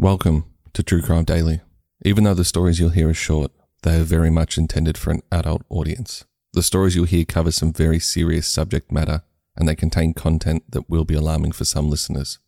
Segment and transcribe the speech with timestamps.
[0.00, 0.44] Welcome
[0.74, 1.60] to True Crime Daily.
[2.04, 3.50] Even though the stories you'll hear are short,
[3.82, 6.24] they are very much intended for an adult audience.
[6.52, 9.22] The stories you'll hear cover some very serious subject matter
[9.56, 12.38] and they contain content that will be alarming for some listeners.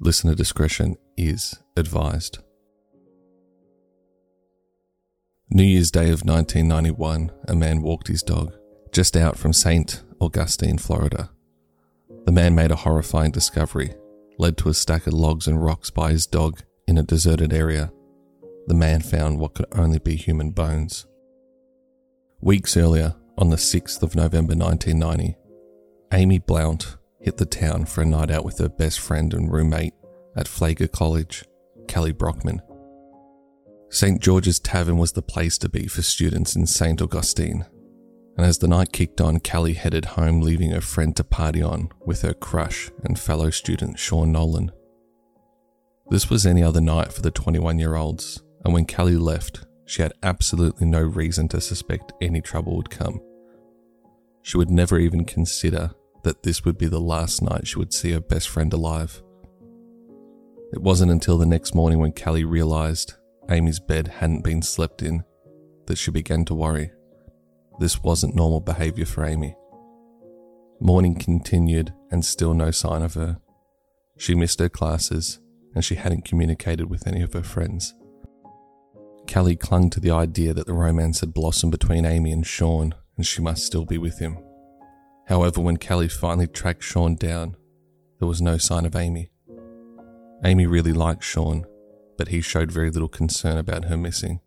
[0.00, 2.38] Listener discretion is advised.
[5.48, 8.52] New Year's Day of 1991, a man walked his dog
[8.90, 10.02] just out from St.
[10.18, 11.30] Augustine, Florida.
[12.24, 13.94] The man made a horrifying discovery
[14.40, 17.92] led to a stack of logs and rocks by his dog in a deserted area.
[18.66, 21.06] The man found what could only be human bones.
[22.40, 25.36] Weeks earlier, on the 6th of November 1990,
[26.12, 29.92] Amy Blount hit the town for a night out with her best friend and roommate
[30.34, 31.44] at Flagler College,
[31.86, 32.62] Kelly Brockman.
[33.90, 34.22] St.
[34.22, 37.02] George's Tavern was the place to be for students in St.
[37.02, 37.66] Augustine,
[38.40, 41.90] and as the night kicked on, Kelly headed home, leaving her friend to party on
[42.06, 44.72] with her crush and fellow student Sean Nolan.
[46.08, 50.00] This was any other night for the 21 year olds, and when Kelly left, she
[50.00, 53.20] had absolutely no reason to suspect any trouble would come.
[54.40, 55.90] She would never even consider
[56.22, 59.22] that this would be the last night she would see her best friend alive.
[60.72, 63.12] It wasn't until the next morning when Kelly realized
[63.50, 65.24] Amy's bed hadn't been slept in
[65.88, 66.90] that she began to worry.
[67.80, 69.56] This wasn't normal behaviour for Amy.
[70.80, 73.40] Morning continued and still no sign of her.
[74.18, 75.40] She missed her classes
[75.74, 77.94] and she hadn't communicated with any of her friends.
[79.26, 83.24] Kelly clung to the idea that the romance had blossomed between Amy and Sean and
[83.24, 84.36] she must still be with him.
[85.28, 87.56] However, when Kelly finally tracked Sean down,
[88.18, 89.30] there was no sign of Amy.
[90.44, 91.64] Amy really liked Sean,
[92.18, 94.40] but he showed very little concern about her missing.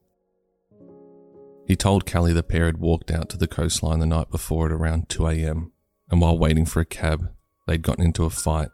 [1.66, 4.72] He told Kelly the pair had walked out to the coastline the night before at
[4.72, 5.72] around 2am,
[6.10, 7.32] and while waiting for a cab,
[7.68, 8.70] they'd gotten into a fight.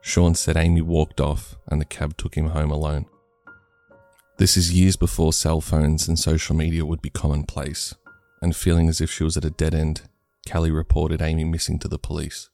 [0.00, 3.06] Sean said Amy walked off and the cab took him home alone.
[4.38, 7.94] This is years before cell phones and social media would be commonplace,
[8.40, 10.02] and feeling as if she was at a dead end,
[10.46, 12.50] Kelly reported Amy missing to the police.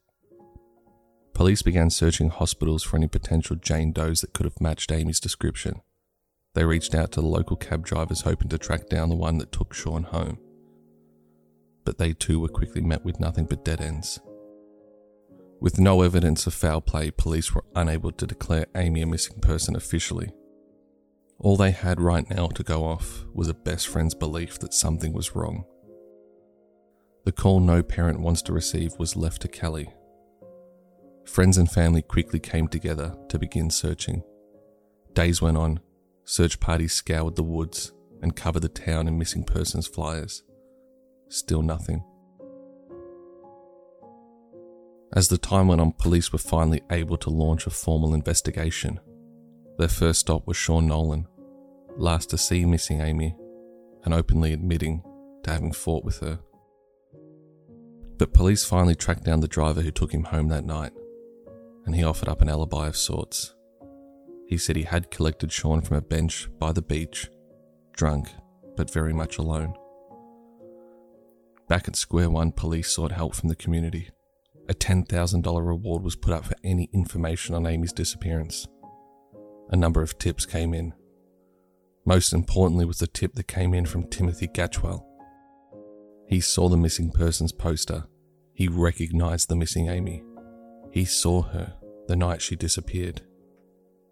[1.35, 5.83] Police began searching hospitals for any potential Jane Does that could have matched Amy's description.
[6.55, 9.53] They reached out to the local cab drivers hoping to track down the one that
[9.53, 10.39] took Sean home.
[11.85, 14.21] But they too were quickly met with nothing but dead ends.
[15.61, 19.77] With no evidence of foul play, police were unable to declare Amy a missing person
[19.77, 20.33] officially.
[21.39, 25.13] All they had right now to go off was a best friend's belief that something
[25.13, 25.65] was wrong.
[27.25, 29.89] The call no parent wants to receive was left to Kelly.
[31.25, 34.23] Friends and family quickly came together to begin searching.
[35.15, 35.81] Days went on,
[36.25, 40.43] Search parties scoured the woods and covered the town in missing persons flyers.
[41.29, 42.05] Still nothing.
[45.15, 48.99] As the time went on, police were finally able to launch a formal investigation.
[49.79, 51.27] Their first stop was Sean Nolan,
[51.97, 53.37] last to see missing Amy
[54.05, 55.03] and openly admitting
[55.45, 56.39] to having fought with her.
[58.17, 60.93] But police finally tracked down the driver who took him home that night,
[61.85, 63.55] and he offered up an alibi of sorts.
[64.53, 67.31] He said he had collected Sean from a bench by the beach,
[67.97, 68.29] drunk,
[68.77, 69.73] but very much alone.
[71.69, 74.11] Back at Square One, police sought help from the community.
[74.69, 78.69] A $10,000 reward was put up for any information on Amy's disappearance.
[79.71, 80.93] A number of tips came in.
[82.05, 85.03] Most importantly was the tip that came in from Timothy Gatchwell.
[86.29, 88.05] He saw the missing persons poster.
[88.53, 90.23] He recognized the missing Amy.
[90.91, 91.73] He saw her
[92.07, 93.23] the night she disappeared.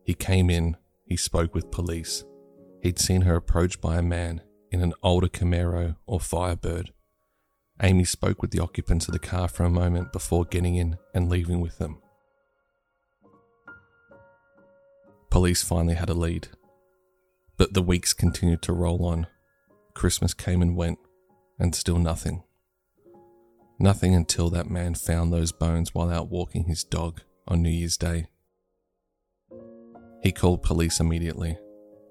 [0.05, 2.25] He came in, he spoke with police.
[2.83, 6.93] He'd seen her approached by a man in an older Camaro or Firebird.
[7.83, 11.29] Amy spoke with the occupants of the car for a moment before getting in and
[11.29, 12.01] leaving with them.
[15.31, 16.49] Police finally had a lead.
[17.57, 19.27] But the weeks continued to roll on.
[19.95, 20.99] Christmas came and went,
[21.59, 22.43] and still nothing.
[23.79, 27.97] Nothing until that man found those bones while out walking his dog on New Year's
[27.97, 28.29] Day.
[30.23, 31.59] He called police immediately.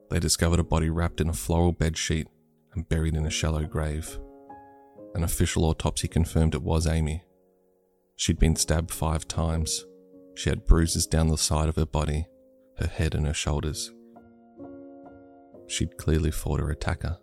[0.09, 2.27] They discovered a body wrapped in a floral bed sheet
[2.73, 4.19] and buried in a shallow grave.
[5.13, 7.23] An official autopsy confirmed it was Amy.
[8.15, 9.85] She'd been stabbed five times.
[10.35, 12.25] She had bruises down the side of her body,
[12.77, 13.91] her head, and her shoulders.
[15.67, 17.17] She'd clearly fought her attacker.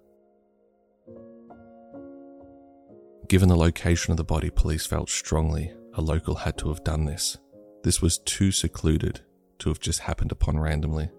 [3.29, 7.07] Given the location of the body, police felt strongly a local had to have done
[7.07, 7.37] this.
[7.83, 9.21] This was too secluded
[9.59, 11.11] to have just happened upon randomly.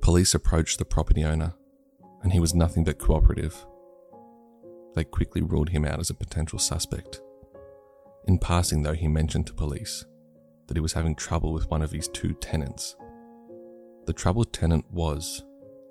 [0.00, 1.54] Police approached the property owner,
[2.22, 3.66] and he was nothing but cooperative.
[4.94, 7.20] They quickly ruled him out as a potential suspect.
[8.26, 10.04] In passing, though, he mentioned to police
[10.66, 12.96] that he was having trouble with one of his two tenants.
[14.06, 15.42] The troubled tenant was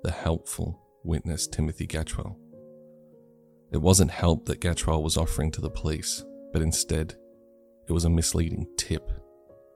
[0.02, 2.36] the helpful witness Timothy Gatchwell.
[3.70, 7.14] It wasn't help that Gatchwell was offering to the police, but instead,
[7.88, 9.10] it was a misleading tip,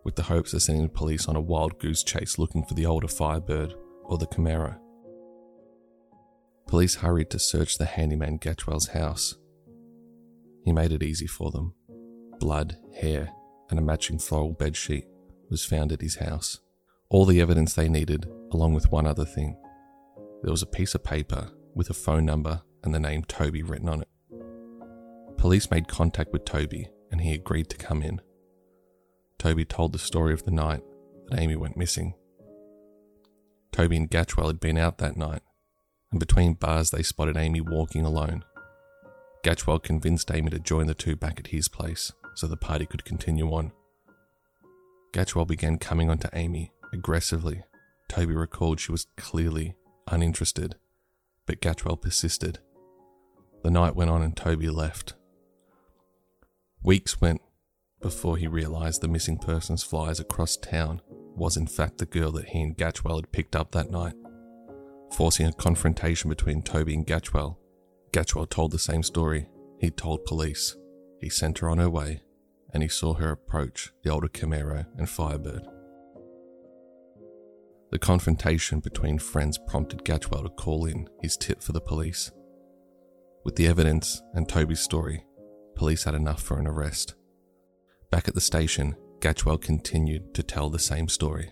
[0.05, 3.09] with the hopes of sending police on a wild goose chase looking for the older
[3.09, 4.77] Firebird or the Camaro.
[6.67, 9.37] Police hurried to search the handyman Gatchwell's house.
[10.65, 11.75] He made it easy for them.
[12.39, 13.31] Blood, hair,
[13.71, 15.05] and a matching floral bedsheet
[15.51, 16.61] was found at his house.
[17.09, 19.57] All the evidence they needed, along with one other thing.
[20.43, 23.89] There was a piece of paper with a phone number and the name Toby written
[23.89, 24.09] on it.
[25.37, 28.21] Police made contact with Toby and he agreed to come in.
[29.43, 30.85] Toby told the story of the night
[31.27, 32.15] that Amy went missing.
[33.73, 35.43] Toby and Gatchwell had been out that night,
[36.13, 38.45] and between bars they spotted Amy walking alone.
[39.43, 43.05] Gatchwell convinced Amy to join the two back at his place so the party could
[43.05, 43.73] continue on.
[45.13, 47.65] Gatchwell began coming on to Amy aggressively.
[48.09, 49.75] Toby recalled she was clearly
[50.07, 50.77] uninterested,
[51.47, 52.61] but Gatchwell persisted.
[53.65, 55.15] The night went on and Toby left.
[56.85, 57.43] Weeks went
[58.03, 61.01] before he realised the missing persons flyers across town
[61.35, 64.15] was in fact the girl that he and Gatchwell had picked up that night.
[65.17, 67.57] Forcing a confrontation between Toby and Gatchwell,
[68.13, 70.77] Gatchwell told the same story he'd told police.
[71.21, 72.23] He sent her on her way,
[72.73, 75.67] and he saw her approach the older Camaro and Firebird.
[77.91, 82.31] The confrontation between friends prompted Gatchwell to call in his tip for the police.
[83.45, 85.25] With the evidence and Toby's story,
[85.75, 87.15] police had enough for an arrest.
[88.13, 91.51] Back at the station, Gatchwell continued to tell the same story.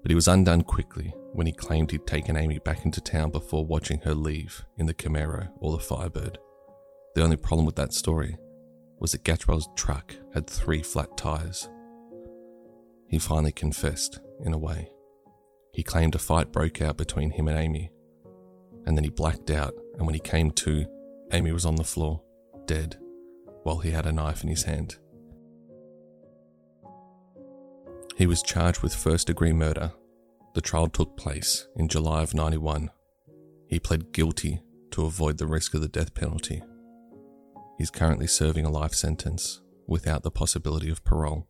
[0.00, 3.66] But he was undone quickly when he claimed he'd taken Amy back into town before
[3.66, 6.38] watching her leave in the Camaro or the Firebird.
[7.14, 8.38] The only problem with that story
[8.98, 11.68] was that Gatchwell's truck had three flat tyres.
[13.08, 14.90] He finally confessed, in a way.
[15.74, 17.90] He claimed a fight broke out between him and Amy,
[18.86, 20.86] and then he blacked out, and when he came to,
[21.30, 22.22] Amy was on the floor,
[22.64, 22.96] dead,
[23.64, 24.96] while he had a knife in his hand.
[28.16, 29.92] He was charged with first degree murder.
[30.54, 32.90] The trial took place in July of 91.
[33.68, 34.60] He pled guilty
[34.90, 36.62] to avoid the risk of the death penalty.
[37.78, 41.48] He's currently serving a life sentence without the possibility of parole.